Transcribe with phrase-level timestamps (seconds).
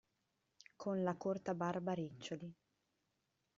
[0.77, 2.51] Con la corta barba a riccioli.